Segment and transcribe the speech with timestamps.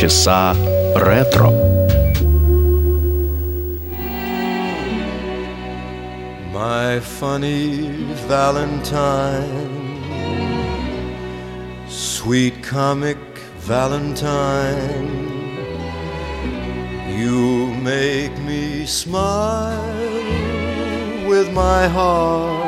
[0.00, 0.56] полчаса
[0.94, 1.52] ретро.
[6.54, 7.90] My funny
[8.26, 9.74] Valentine,
[11.88, 13.18] sweet comic
[13.58, 15.10] Valentine,
[17.20, 19.82] you make me smile
[21.28, 22.59] with my heart.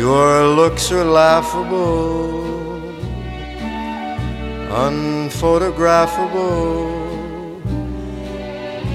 [0.00, 2.40] Your looks are laughable,
[4.86, 6.88] unphotographable,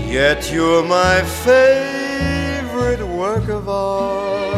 [0.09, 4.55] yet you're my favorite work of art.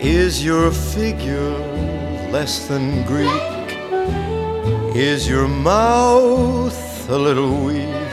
[0.00, 1.56] Is your figure
[2.32, 3.76] less than Greek?
[4.96, 8.10] Is your mouth a little weak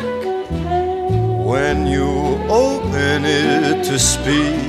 [1.43, 4.68] when you open it to speak?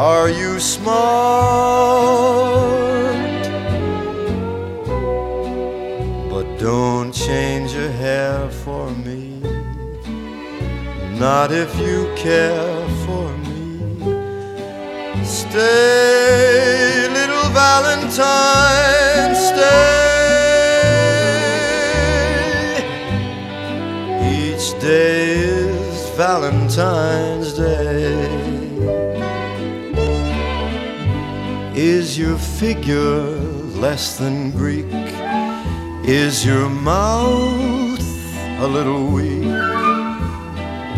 [0.00, 0.96] Are you smart?
[6.30, 9.42] But don't change your hair for me.
[11.18, 13.78] Not if you care for me.
[15.22, 19.90] Stay, little Valentine, stay.
[24.32, 27.99] Each day is Valentine's Day.
[31.98, 33.20] Is your figure
[33.84, 34.86] less than Greek?
[36.04, 38.00] Is your mouth
[38.60, 39.42] a little weak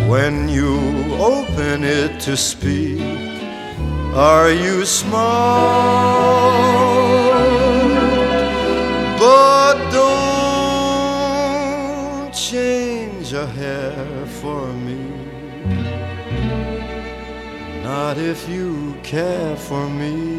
[0.07, 0.77] when you
[1.15, 3.01] open it to speak?
[4.15, 5.23] Are you smart?
[9.19, 11.15] But don't
[12.35, 15.01] change a hair for me.
[17.83, 20.32] Not if you care for me.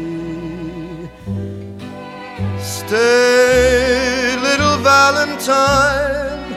[2.94, 6.54] Stay, little Valentine,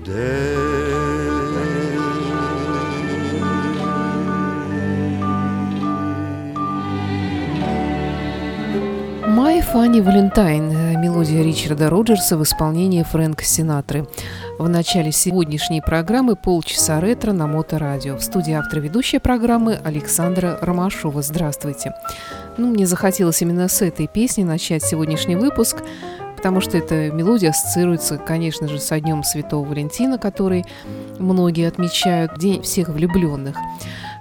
[0.04, 0.54] Day.
[9.26, 10.70] «My Funny Valentine»–
[11.24, 14.06] мелодия Ричарда Роджерса в исполнении Фрэнка Синатры.
[14.60, 18.18] В начале сегодняшней программы полчаса ретро на Моторадио.
[18.18, 21.22] В студии автор ведущей программы Александра Ромашова.
[21.22, 21.94] Здравствуйте.
[22.58, 25.78] Ну, мне захотелось именно с этой песни начать сегодняшний выпуск,
[26.36, 30.66] потому что эта мелодия ассоциируется, конечно же, со Днем Святого Валентина, который
[31.20, 33.56] многие отмечают, День всех влюбленных.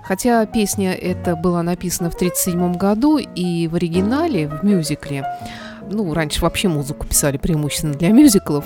[0.04, 5.24] Хотя песня эта была написана в 1937 году и в оригинале, в мюзикле,
[5.92, 8.64] ну, раньше вообще музыку писали преимущественно для мюзиклов.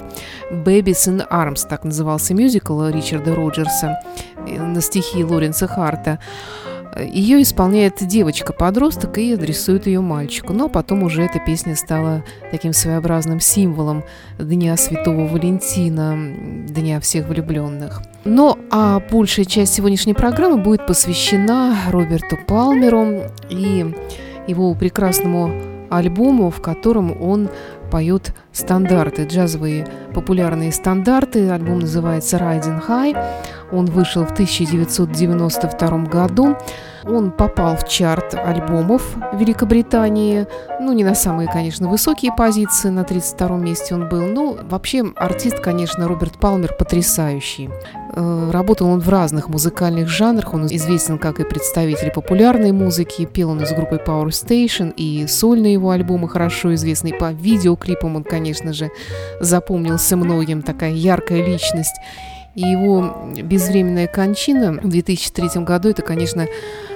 [0.51, 4.01] «Babies in Arms» так назывался мюзикл Ричарда Роджерса
[4.47, 6.19] э, на стихи Лоренса Харта.
[6.99, 10.55] Ее исполняет девочка-подросток и адресует ее мальчику.
[10.55, 14.03] Но потом уже эта песня стала таким своеобразным символом
[14.39, 16.17] Дня Святого Валентина,
[16.69, 18.03] Дня всех влюбленных.
[18.25, 23.95] Ну, а большая часть сегодняшней программы будет посвящена Роберту Палмеру и
[24.47, 27.49] его прекрасному альбому, в котором он
[27.91, 31.51] поет стандарты, джазовые популярные стандарты.
[31.51, 33.17] Альбом называется «Riding High».
[33.73, 36.57] Он вышел в 1992 году.
[37.05, 40.47] Он попал в чарт альбомов Великобритании.
[40.81, 44.27] Ну, не на самые, конечно, высокие позиции, на 32 месте он был.
[44.27, 47.71] Ну, вообще, артист, конечно, Роберт Палмер потрясающий.
[48.13, 50.55] Э, работал он в разных музыкальных жанрах.
[50.55, 53.25] Он известен как и представитель популярной музыки.
[53.25, 57.13] Пел он с группой Power Station, и сольные его альбомы хорошо известны.
[57.13, 58.91] по видеоклипам он, конечно же,
[59.41, 60.63] запомнился многим.
[60.63, 61.97] Такая яркая личность.
[62.55, 66.47] И его безвременная кончина в 2003 году, это, конечно,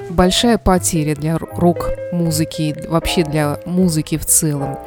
[0.09, 4.79] большая потеря для рок-музыки, вообще для музыки в целом.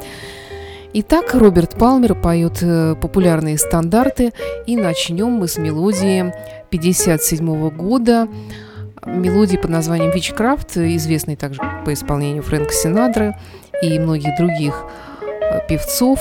[0.92, 4.32] Итак, Роберт Палмер поет э, популярные стандарты,
[4.66, 6.32] и начнем мы с мелодии
[6.70, 8.28] 57 года,
[9.04, 13.40] мелодии под названием «Вичкрафт», известной также по исполнению Фрэнка Синадра
[13.82, 14.84] и многих других
[15.68, 16.18] певцов.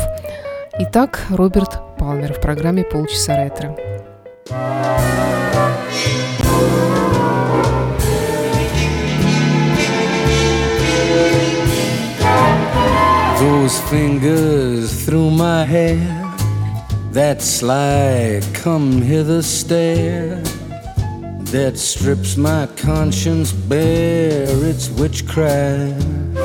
[0.79, 3.77] Итак, Роберт Палмер в программе «Полчаса ретро».
[13.39, 15.99] Those fingers through my hair,
[17.11, 20.41] that sly come hither stare,
[21.51, 26.42] that strips my conscience bare, it's witchcraft.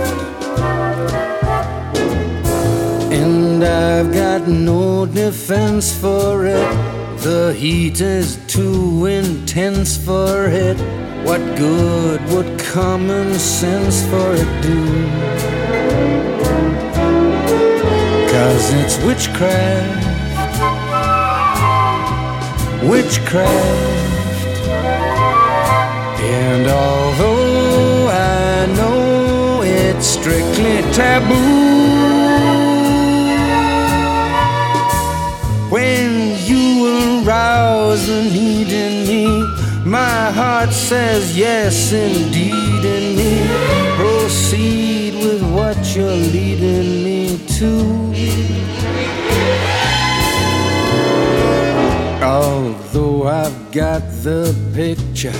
[3.61, 6.69] And I've got no defense for it.
[7.23, 10.77] The heat is too intense for it.
[11.25, 14.85] What good would common sense for it do?
[18.31, 20.07] Cause it's witchcraft,
[22.85, 23.99] witchcraft.
[26.21, 31.78] And although I know it's strictly taboo,
[38.09, 39.27] the need in me,
[39.85, 43.33] my heart says yes, indeed, in me.
[43.97, 47.73] Proceed with what you're leading me to.
[52.25, 55.39] Although I've got the picture,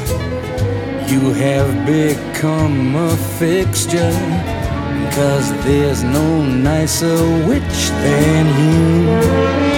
[1.11, 4.17] you have become a fixture.
[5.17, 7.19] Cause there's no nicer
[7.49, 9.78] witch than you.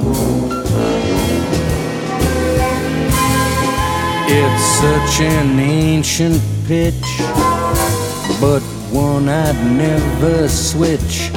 [4.81, 7.19] Such an ancient pitch,
[8.41, 11.29] but one I'd never switch.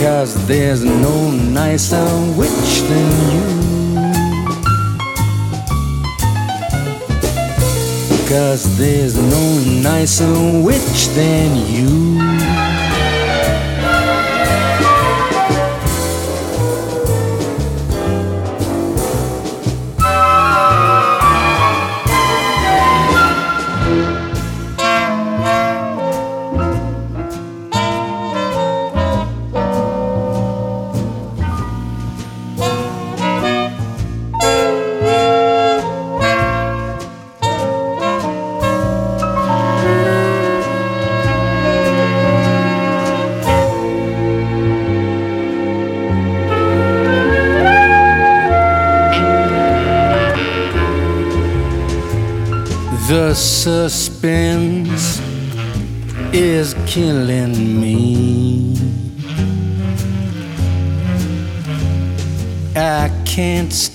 [0.00, 3.46] Cause there's no nicer witch than you.
[8.26, 9.44] Cause there's no
[9.82, 10.34] nicer
[10.64, 12.03] witch than you.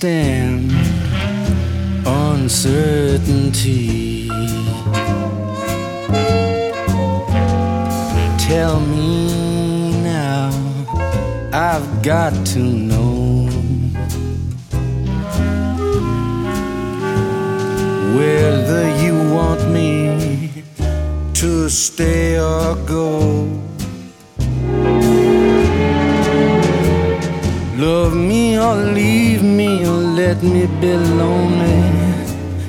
[0.00, 0.72] stand
[2.06, 4.28] uncertainty.
[8.38, 10.50] Tell me now,
[11.52, 13.48] I've got to know.
[18.16, 20.50] whether you want me
[21.32, 23.48] to stay or go.
[27.76, 29.09] Love me or leave
[30.30, 31.82] let me be lonely.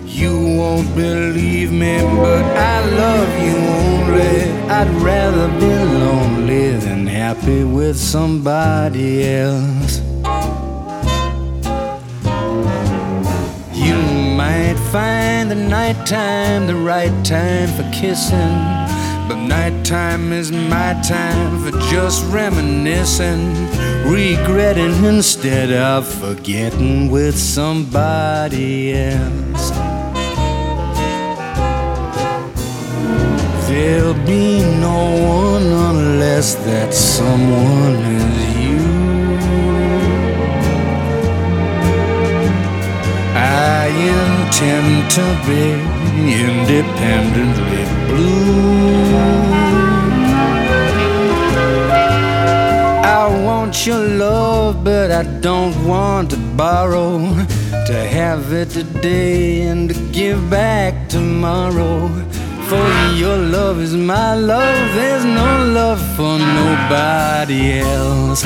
[0.07, 4.35] You won't believe me, but I love you only.
[4.77, 9.09] I'd rather be lonely than happy with somebody
[9.41, 9.99] else.
[13.85, 13.97] You
[14.41, 18.90] might find the nighttime the right time for kissing.
[19.31, 23.53] But nighttime is my time for just reminiscing,
[24.03, 29.69] regretting instead of forgetting with somebody else.
[33.69, 38.81] There'll be no one unless that someone is you.
[43.33, 49.15] I intend to be independently blue.
[53.03, 57.19] I want your love, but I don't want to borrow.
[57.87, 62.07] To have it today and to give back tomorrow.
[62.69, 68.45] For your love is my love, there's no love for nobody else.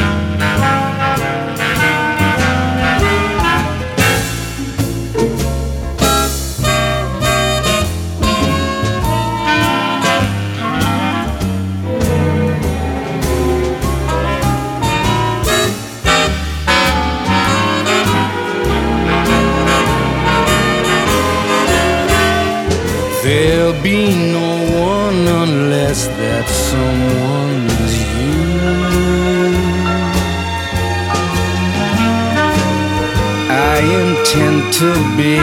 [34.79, 35.37] To be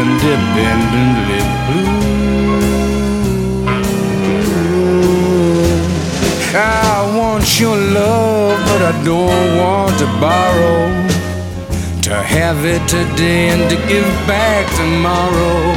[0.00, 2.00] independently blue.
[6.56, 10.88] I want your love, but I don't want to borrow.
[12.08, 15.74] To have it today and to give back tomorrow.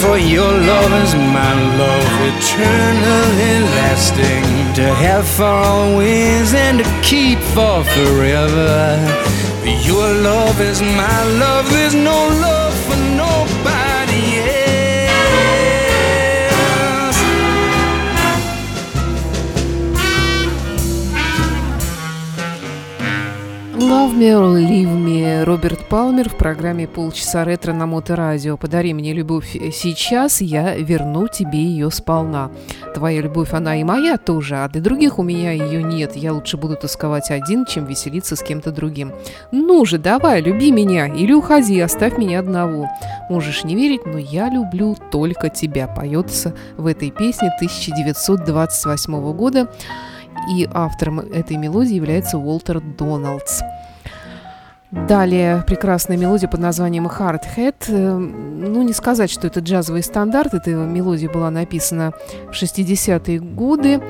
[0.00, 4.74] For your love is my love, eternally lasting.
[4.74, 9.39] To have for always and to keep for forever.
[9.90, 12.69] Your love is my love, there's no love
[23.90, 25.42] Love Me or Leave Me.
[25.42, 28.56] Роберт Палмер в программе «Полчаса ретро» на Моторадио.
[28.56, 32.52] Подари мне любовь сейчас, я верну тебе ее сполна.
[32.94, 36.14] Твоя любовь, она и моя тоже, а для других у меня ее нет.
[36.14, 39.12] Я лучше буду тосковать один, чем веселиться с кем-то другим.
[39.50, 42.88] Ну же, давай, люби меня или уходи, оставь меня одного.
[43.28, 45.88] Можешь не верить, но я люблю только тебя.
[45.88, 49.68] Поется в этой песне 1928 года
[50.48, 53.62] и автором этой мелодии является Уолтер Доналдс.
[54.90, 57.74] Далее прекрасная мелодия под названием Hard Head.
[57.88, 60.52] Э, ну, не сказать, что это джазовый стандарт.
[60.52, 62.12] Эта мелодия была написана
[62.48, 64.00] в 60-е годы.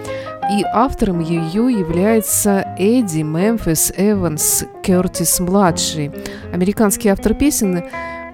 [0.50, 6.12] И автором ее является Эдди Мемфис Эванс Кертис-младший.
[6.50, 7.84] Американский автор песен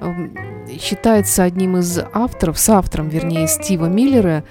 [0.00, 0.33] эм,
[0.81, 4.45] считается одним из авторов, с автором, вернее, Стива Миллера,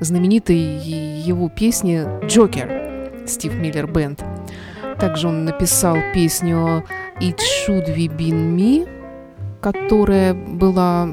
[0.00, 4.24] знаменитой его песни «Джокер» Стив Миллер Бенд.
[4.98, 6.84] Также он написал песню
[7.20, 8.88] «It Should Be Been Me»,
[9.60, 11.08] которая была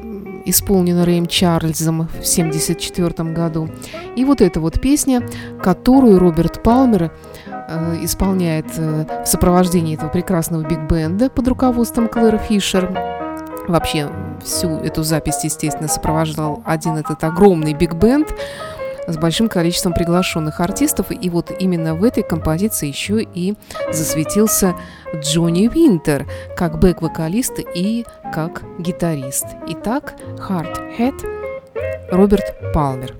[0.45, 3.69] исполнена Рэем Чарльзом в 1974 году.
[4.15, 5.27] И вот эта вот песня,
[5.61, 7.11] которую Роберт Палмер
[7.45, 12.91] э, исполняет э, в сопровождении этого прекрасного биг-бенда под руководством Клэр Фишер.
[13.67, 14.09] Вообще
[14.43, 18.33] всю эту запись, естественно, сопровождал один этот огромный биг-бенд
[19.07, 21.07] с большим количеством приглашенных артистов.
[21.11, 23.55] И вот именно в этой композиции еще и
[23.91, 24.75] засветился
[25.15, 26.25] Джонни Винтер
[26.55, 29.45] как бэк-вокалист и как гитарист.
[29.67, 31.15] Итак, Hard Head
[32.11, 33.15] Роберт Палмер.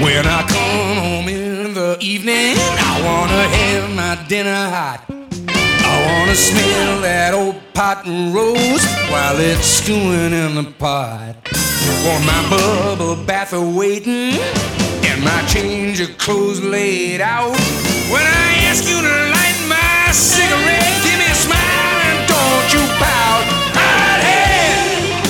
[0.00, 5.00] When I come home in the evening, I wanna have my dinner hot.
[5.90, 11.36] I wanna smell that old pot and roast while it's stewing in the pot.
[12.04, 14.34] Want my bubble bath awaiting
[15.06, 17.56] and my change of clothes laid out.
[18.10, 22.82] When I ask you to light my cigarette, give me a smile and don't you
[22.98, 23.46] pout.
[23.78, 25.22] Hot head,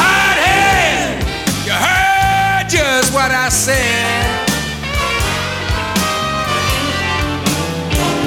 [0.00, 1.20] hot head,
[1.66, 4.46] you heard just what I said.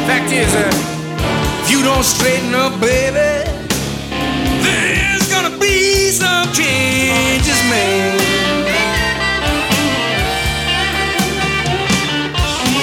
[0.06, 0.89] Fact is, uh,
[1.80, 3.50] you don't straighten up, baby,
[4.66, 8.20] there's gonna be some changes made.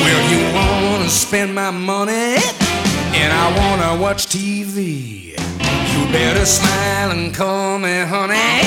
[0.00, 2.37] Well, you wanna spend my money,
[3.21, 5.37] and I wanna watch TV.
[5.93, 8.62] You better smile and call me honey,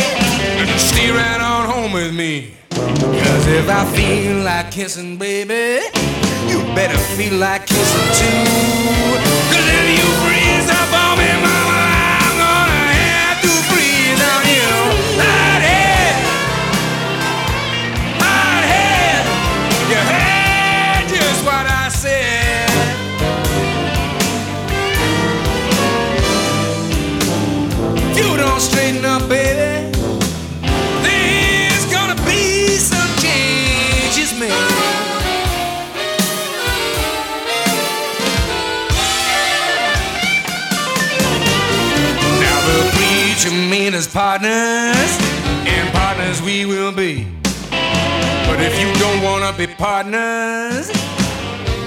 [0.62, 2.54] and stay right on home with me.
[2.70, 5.80] Cause if I feel like kissing, baby,
[6.80, 8.44] better feel like kissing too.
[9.52, 11.80] Cause if you freeze up on me, mama,
[12.24, 14.72] I'm gonna have to freeze on you.
[15.20, 16.16] Hot head,
[18.24, 19.22] hot head,
[19.92, 22.70] you heard just what I said.
[28.10, 29.89] If you don't straighten up, baby,
[43.46, 45.12] you mean as partners,
[45.66, 47.26] and partners we will be.
[47.70, 50.90] But if you don't wanna be partners,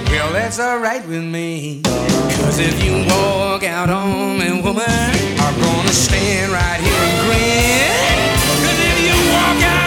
[0.09, 1.81] well, that's alright with me.
[1.83, 8.23] Cause if you walk out on me, woman, I'm gonna stand right here and grin.
[8.63, 9.82] Cause if you walk out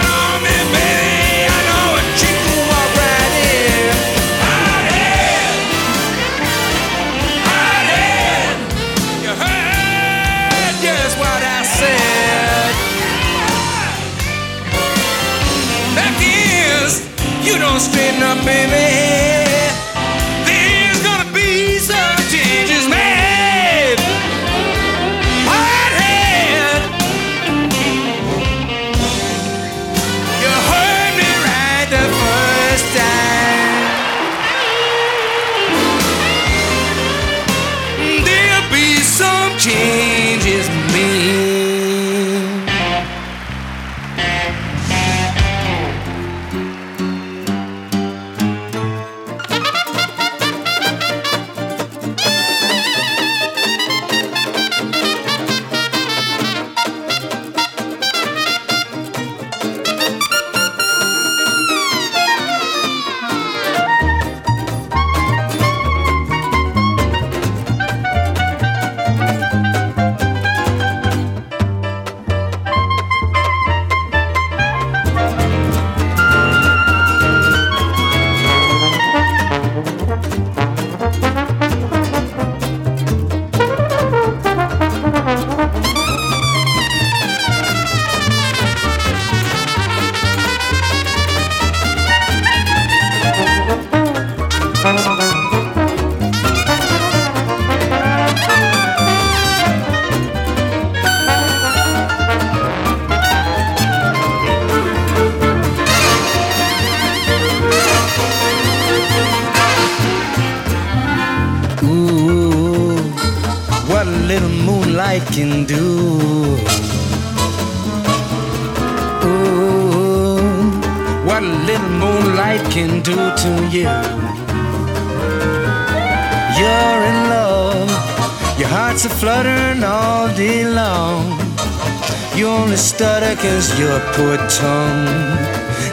[132.37, 135.07] You only stutter cause your poor tongue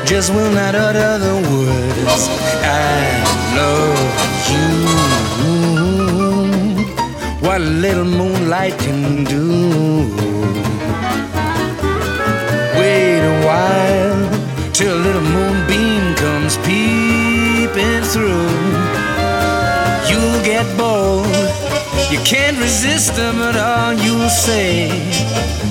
[0.05, 2.29] just will not utter the words
[2.63, 3.01] I
[3.57, 3.99] love
[4.53, 4.69] you.
[7.49, 9.47] What a little moonlight can do.
[12.79, 14.29] Wait a while
[14.75, 18.54] till a little moonbeam comes peeping through.
[22.15, 24.89] You can't resist them at all you'll say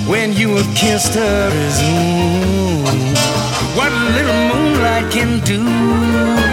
[0.06, 2.84] when you have kissed her is mm,
[3.74, 6.43] what little moonlight can do.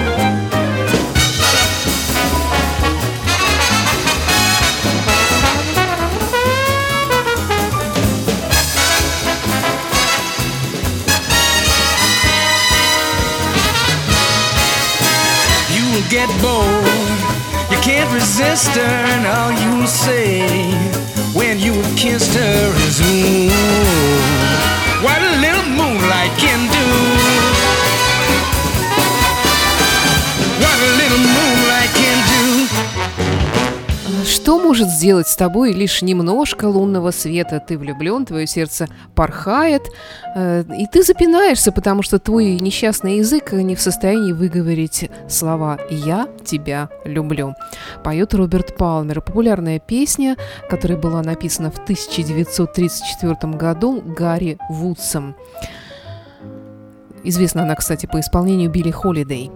[18.12, 20.42] You can't resist her, and all you'll say
[21.34, 23.48] when you have kissed her is ooh,
[25.02, 27.81] what a little moonlight can do.
[34.42, 37.64] Что может сделать с тобой лишь немножко лунного света?
[37.66, 39.84] Ты влюблен, твое сердце порхает,
[40.36, 46.28] э, и ты запинаешься, потому что твой несчастный язык не в состоянии выговорить слова «я
[46.44, 47.54] тебя люблю».
[48.04, 49.22] Поет Роберт Палмер.
[49.22, 50.36] Популярная песня,
[50.72, 55.36] которая была написана в 1934 году Гарри Вудсом.
[57.24, 59.52] Известна она, кстати, по исполнению Билли Холидей.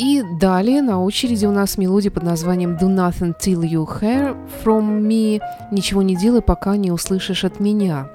[0.00, 4.34] И далее на очереди у нас мелодия под названием Do Nothing Till You Hear
[4.64, 8.08] From Me Ничего не делай, пока не услышишь от меня.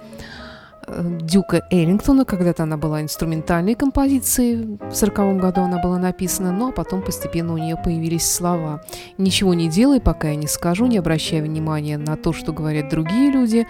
[0.87, 6.71] Э, Дюка Эллингтона, когда-то она была инструментальной композицией, в сороковом году она была написана, но
[6.71, 8.81] потом постепенно у нее появились слова.
[9.19, 13.29] «Ничего не делай, пока я не скажу, не обращай внимания на то, что говорят другие
[13.29, 13.67] люди,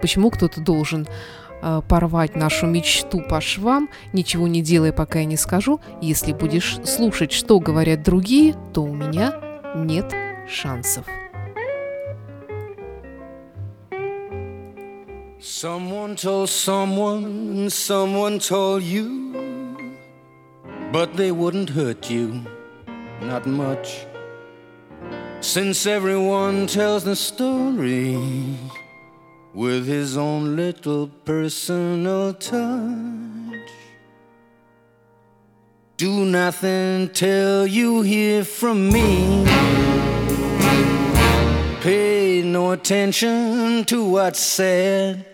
[0.00, 1.06] почему кто-то должен
[1.88, 5.80] порвать нашу мечту по швам, ничего не делай, пока я не скажу.
[6.00, 9.34] Если будешь слушать, что говорят другие, то у меня
[9.74, 10.12] нет
[10.48, 11.06] шансов.
[15.40, 19.34] Someone told someone, someone told you,
[20.90, 22.42] but they wouldn't hurt you,
[23.20, 24.06] not much.
[25.42, 28.16] Since everyone tells the story
[29.54, 33.70] with his own little personal touch.
[35.96, 39.44] Do nothing till you hear from me.
[41.80, 45.24] Pay no attention to what's said.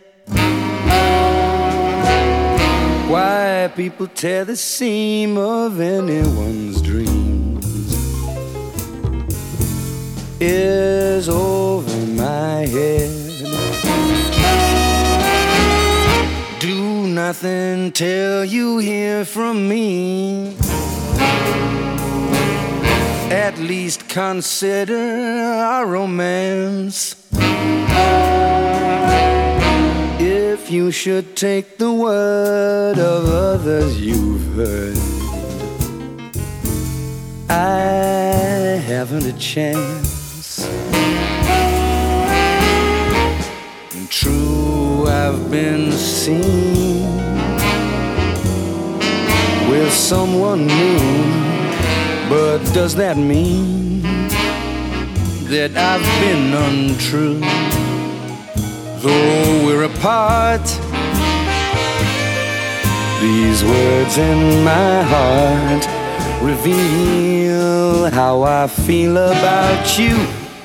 [3.09, 7.65] Why people tear the seam of anyone's dreams
[10.39, 13.20] is over my head.
[17.27, 20.57] Nothing till you hear from me.
[23.47, 25.05] At least consider
[25.71, 26.97] our romance.
[30.19, 34.99] If you should take the word of others you've heard,
[37.51, 40.21] I haven't a chance.
[44.11, 47.10] True, I've been seen
[49.91, 50.99] with someone new,
[52.29, 54.03] but does that mean
[55.49, 57.41] that I've been untrue?
[59.03, 60.65] Though we're apart,
[63.21, 65.85] these words in my heart
[66.41, 70.15] reveal how I feel about you.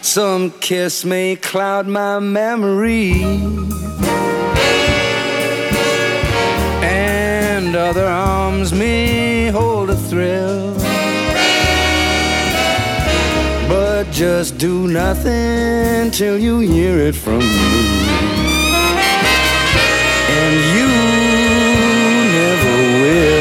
[0.01, 3.13] Some kiss may cloud my memory,
[7.75, 10.73] and other arms may hold a thrill.
[13.67, 17.45] But just do nothing till you hear it from me.
[20.41, 20.87] And you
[22.39, 23.34] never will.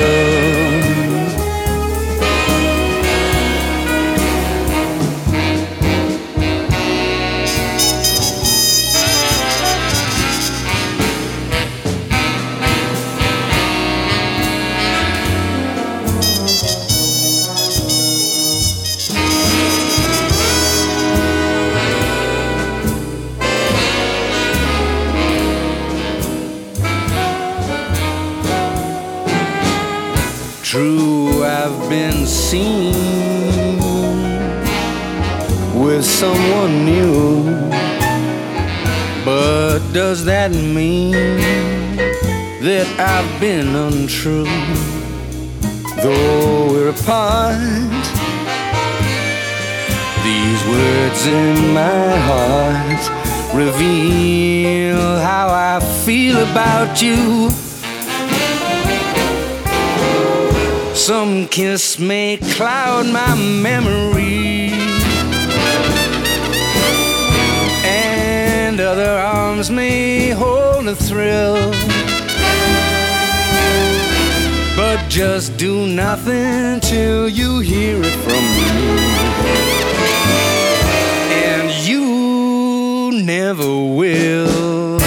[43.41, 44.45] Been untrue?
[46.03, 47.59] Though we're apart,
[50.23, 57.51] these words in my heart reveal how I feel about you.
[60.95, 64.71] Some kiss may cloud my memory,
[67.85, 71.73] and other arms may hold a thrill.
[74.95, 78.69] But just do nothing till you hear it from me,
[81.35, 85.04] and you never will.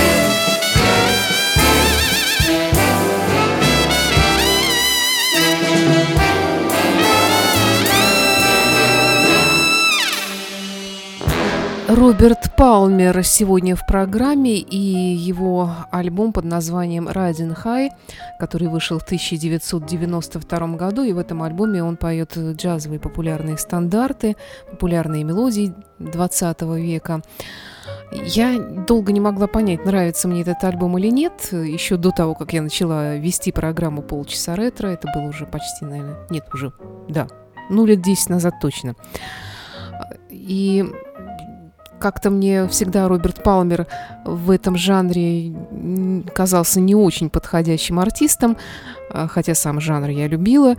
[11.88, 17.92] Роберт Палмер сегодня в программе и его альбом под названием Riding High,
[18.40, 24.36] который вышел в 1992 году, и в этом альбоме он поет джазовые популярные стандарты,
[24.70, 27.22] популярные мелодии 20 века.
[28.12, 31.54] Я долго не могла понять, нравится мне этот альбом или нет.
[31.54, 36.18] Еще до того, как я начала вести программу «Полчаса ретро», это было уже почти, наверное,
[36.30, 36.74] нет, уже,
[37.08, 37.28] да,
[37.70, 38.96] ну, лет 10 назад точно.
[40.30, 40.86] И
[42.00, 43.88] как-то мне всегда Роберт Палмер
[44.26, 45.54] в этом жанре
[46.34, 48.58] казался не очень подходящим артистом,
[49.12, 50.76] хотя сам жанр я любила.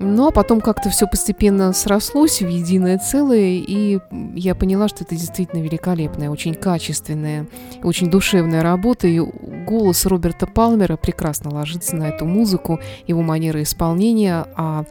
[0.00, 4.00] Но потом как-то все постепенно срослось в единое целое, и
[4.34, 7.46] я поняла, что это действительно великолепная, очень качественная,
[7.84, 14.46] очень душевная работа, и голос Роберта Палмера прекрасно ложится на эту музыку, его манера исполнения,
[14.56, 14.84] а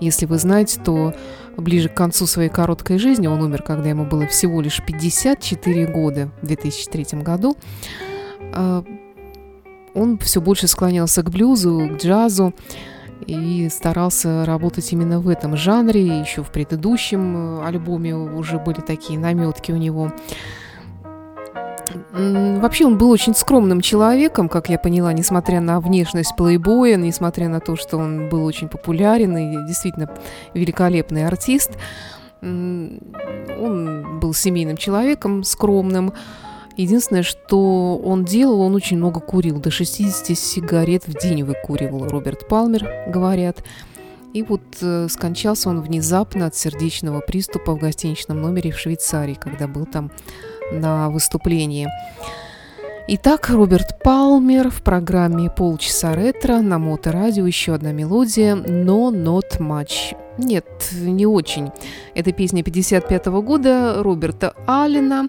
[0.00, 1.14] если вы знаете, то
[1.60, 6.30] ближе к концу своей короткой жизни, он умер, когда ему было всего лишь 54 года
[6.42, 7.56] в 2003 году,
[9.94, 12.54] он все больше склонялся к блюзу, к джазу,
[13.26, 16.20] и старался работать именно в этом жанре.
[16.20, 20.12] Еще в предыдущем альбоме уже были такие наметки у него.
[22.12, 27.60] Вообще он был очень скромным человеком, как я поняла, несмотря на внешность плейбоя, несмотря на
[27.60, 30.08] то, что он был очень популярен и действительно
[30.54, 31.72] великолепный артист.
[32.42, 33.00] Он
[34.20, 36.12] был семейным человеком, скромным,
[36.76, 39.60] Единственное, что он делал, он очень много курил.
[39.60, 43.62] До 60 сигарет в день выкуривал Роберт Палмер, говорят.
[44.32, 49.66] И вот э, скончался он внезапно от сердечного приступа в гостиничном номере в Швейцарии, когда
[49.66, 50.10] был там
[50.72, 51.88] на выступлении.
[53.12, 57.44] Итак, Роберт Палмер в программе «Полчаса ретро» на Моторадио.
[57.44, 60.14] Еще одна мелодия «No Not Much».
[60.38, 61.70] Нет, не очень.
[62.14, 65.28] Это песня 55 -го года Роберта Аллена,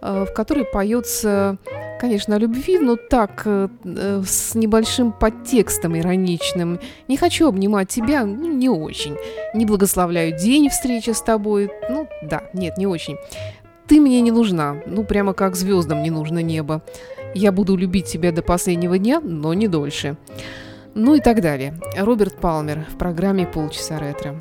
[0.00, 1.58] э, в которой поется,
[2.00, 6.78] конечно, о любви, но так, э, э, с небольшим подтекстом ироничным.
[7.08, 9.16] «Не хочу обнимать тебя», ну, не очень.
[9.52, 13.16] «Не благословляю день встречи с тобой», ну, да, нет, не очень.
[13.90, 16.80] «Ты мне не нужна», ну, прямо как звездам не нужно небо.
[17.34, 20.16] «Я буду любить тебя до последнего дня, но не дольше».
[20.94, 21.74] Ну и так далее.
[21.98, 24.36] Роберт Палмер в программе «Полчаса ретро».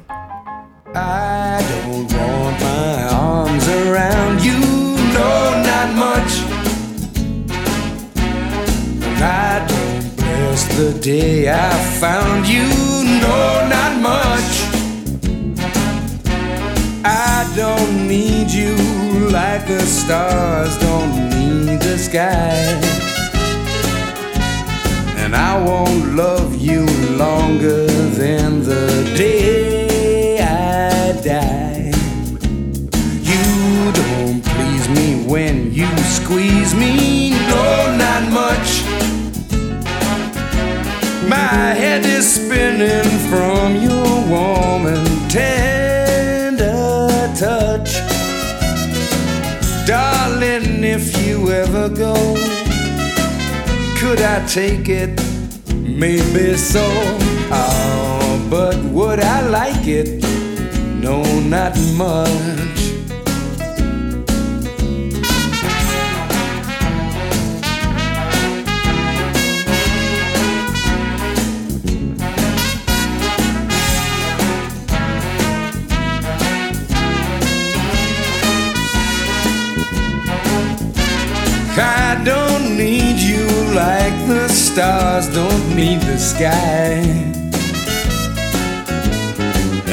[0.93, 4.59] I don't want my arms around you,
[5.17, 6.43] no, not much.
[9.19, 12.67] I don't bless the day I found you,
[13.19, 14.59] no, not much.
[17.55, 18.75] Don't need you
[19.31, 22.53] like the stars don't need the sky.
[25.17, 26.85] And I won't love you
[27.17, 31.91] longer than the day I die.
[33.31, 38.83] You don't please me when you squeeze me, no, not much.
[41.27, 45.78] My head is spinning from your warm and tender
[51.89, 52.60] you ever go
[53.99, 55.21] could I take it?
[55.75, 56.86] Maybe so.
[57.52, 60.23] Oh, but would I like it?
[61.02, 62.68] No, not much.
[82.79, 87.03] Need you like the stars don't need the sky.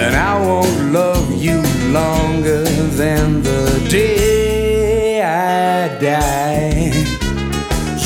[0.02, 2.62] And I won't love you longer
[3.02, 6.92] than the day I die.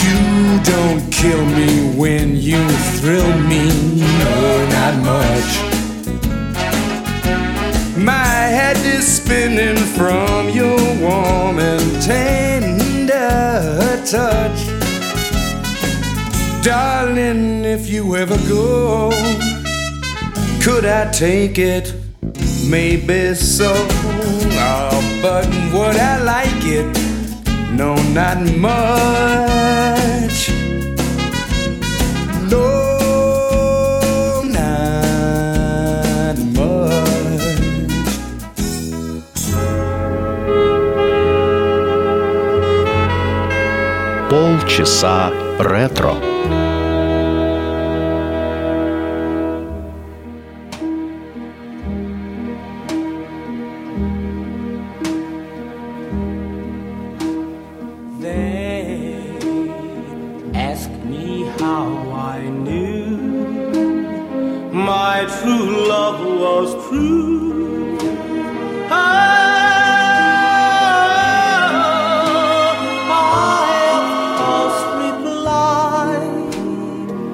[0.02, 0.18] You
[0.72, 2.66] don't kill me when you
[2.96, 3.64] thrill me,
[4.22, 4.38] no,
[4.76, 5.50] not much.
[7.98, 12.80] My head is spinning from your warm and tender
[14.06, 14.69] touch.
[16.63, 19.11] Darling, if you ever go,
[20.63, 21.93] could I take it?
[22.67, 23.71] Maybe so.
[24.57, 26.87] Oh, but would I like it?
[27.71, 30.49] No, not much.
[32.49, 32.65] No,
[34.43, 37.45] not much.
[44.29, 46.28] Полчаса ретро.
[61.10, 61.86] Me how
[62.34, 63.16] I knew
[64.72, 67.98] my true love was true.
[68.90, 69.40] Ah,
[76.00, 76.22] I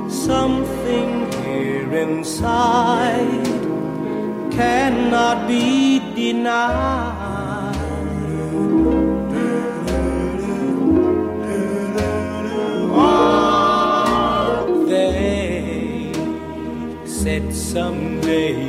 [0.09, 1.11] something
[1.43, 3.47] here inside
[4.59, 6.96] cannot be denied.
[17.77, 18.66] Someday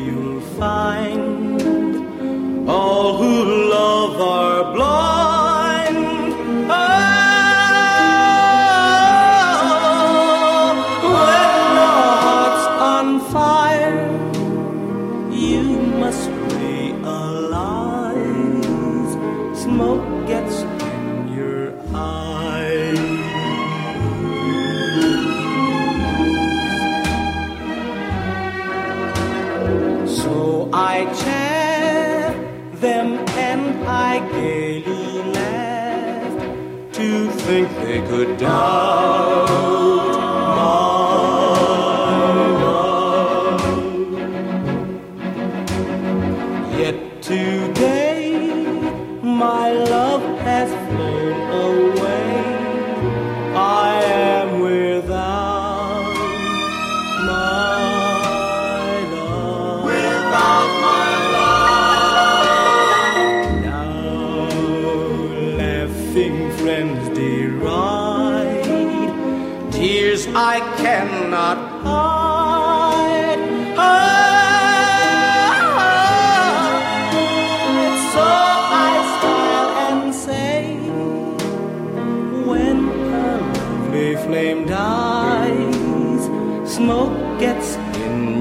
[30.73, 40.06] I chaffed them and I gaily laughed to think they could doubt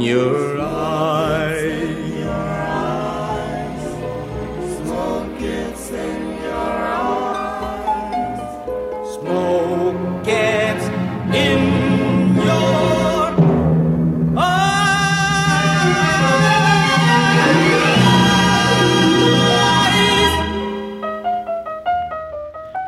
[0.07, 1.90] your eyes.
[4.77, 8.40] Smoke gets in your eyes.
[9.14, 10.87] Smoke gets
[11.35, 11.62] in
[12.38, 13.35] your
[14.37, 14.77] eyes.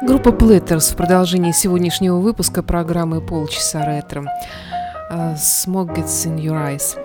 [0.06, 4.24] Группа Platters в продолжении сегодняшнего выпуска программы «Полчаса ретро».
[5.10, 6.96] Э, Smoke Gets in Your Eyes.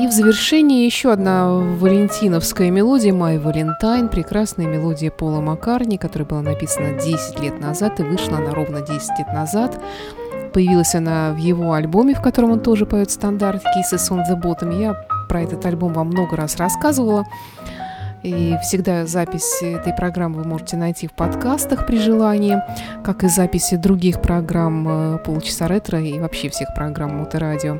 [0.00, 6.42] И в завершении еще одна валентиновская мелодия «My Valentine», прекрасная мелодия Пола Маккарни, которая была
[6.42, 9.80] написана 10 лет назад и вышла она ровно 10 лет назад.
[10.52, 14.80] Появилась она в его альбоме, в котором он тоже поет стандарт «Kisses on the Bottom».
[14.80, 14.94] Я
[15.28, 17.24] про этот альбом вам много раз рассказывала.
[18.22, 22.58] И всегда запись этой программы вы можете найти в подкастах при желании,
[23.02, 27.78] как и записи других программ э, «Полчаса ретро» и вообще всех программ Моторадио.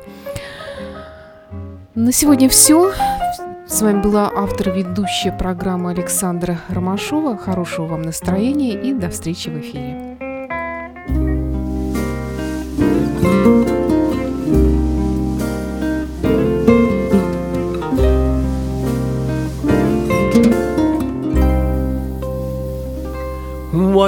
[1.93, 2.91] На сегодня все.
[3.67, 7.37] С вами была автор-ведущая программы Александра Ромашова.
[7.37, 10.17] Хорошего вам настроения и до встречи в эфире.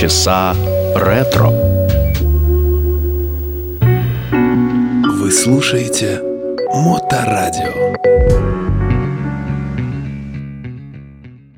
[0.00, 0.56] Полчаса
[0.96, 1.50] ретро.
[5.18, 6.22] Вы слушаете
[6.72, 7.99] Моторадио.